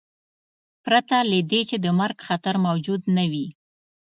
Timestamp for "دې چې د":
1.51-1.87